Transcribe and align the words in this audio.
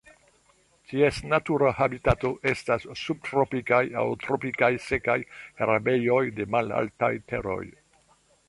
Ties 0.91 1.19
natura 1.33 1.73
habitato 1.81 2.31
estas 2.53 2.87
subtropikaj 3.03 3.83
aŭ 4.05 4.07
tropikaj 4.25 4.73
sekaj 4.89 5.19
herbejoj 5.63 6.21
de 6.41 6.49
malaltaj 6.59 7.13
teroj. 7.33 7.63